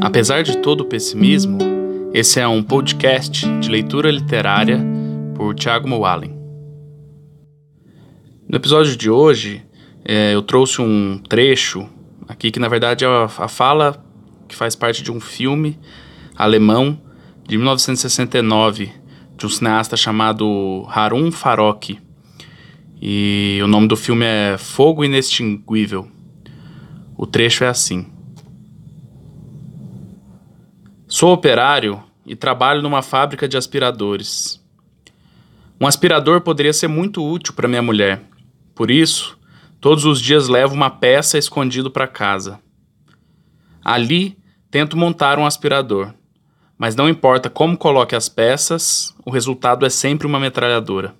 Apesar 0.00 0.42
de 0.42 0.58
todo 0.58 0.82
o 0.82 0.84
pessimismo, 0.84 1.58
esse 2.14 2.40
é 2.40 2.48
um 2.48 2.62
podcast 2.62 3.46
de 3.58 3.68
leitura 3.68 4.10
literária 4.10 4.80
por 5.34 5.54
Tiago 5.54 5.88
Moalen. 5.88 6.34
No 8.48 8.56
episódio 8.56 8.96
de 8.96 9.10
hoje, 9.10 9.62
é, 10.04 10.34
eu 10.34 10.40
trouxe 10.40 10.80
um 10.80 11.18
trecho 11.28 11.86
aqui 12.26 12.50
que, 12.50 12.58
na 12.58 12.68
verdade, 12.68 13.04
é 13.04 13.08
a, 13.08 13.24
a 13.24 13.48
fala 13.48 14.02
que 14.48 14.56
faz 14.56 14.74
parte 14.74 15.02
de 15.02 15.12
um 15.12 15.20
filme 15.20 15.78
alemão 16.34 16.98
de 17.46 17.58
1969 17.58 18.90
de 19.36 19.46
um 19.46 19.48
cineasta 19.48 19.96
chamado 19.96 20.86
Harun 20.88 21.30
Farok. 21.30 21.98
E 23.00 23.60
o 23.62 23.66
nome 23.66 23.86
do 23.86 23.96
filme 23.96 24.24
é 24.24 24.56
Fogo 24.58 25.04
Inextinguível. 25.04 26.08
O 27.16 27.26
trecho 27.26 27.64
é 27.64 27.68
assim. 27.68 28.06
Sou 31.10 31.32
operário 31.32 32.04
e 32.26 32.36
trabalho 32.36 32.82
numa 32.82 33.00
fábrica 33.00 33.48
de 33.48 33.56
aspiradores. 33.56 34.62
Um 35.80 35.86
aspirador 35.86 36.42
poderia 36.42 36.72
ser 36.72 36.86
muito 36.86 37.24
útil 37.26 37.54
para 37.54 37.66
minha 37.66 37.80
mulher. 37.80 38.22
Por 38.74 38.90
isso, 38.90 39.38
todos 39.80 40.04
os 40.04 40.20
dias 40.20 40.48
levo 40.48 40.74
uma 40.74 40.90
peça 40.90 41.38
escondido 41.38 41.90
para 41.90 42.06
casa. 42.06 42.60
Ali, 43.82 44.36
tento 44.70 44.98
montar 44.98 45.38
um 45.38 45.46
aspirador. 45.46 46.12
Mas 46.76 46.94
não 46.94 47.08
importa 47.08 47.48
como 47.48 47.78
coloque 47.78 48.14
as 48.14 48.28
peças, 48.28 49.14
o 49.24 49.30
resultado 49.30 49.86
é 49.86 49.90
sempre 49.90 50.26
uma 50.26 50.38
metralhadora. 50.38 51.14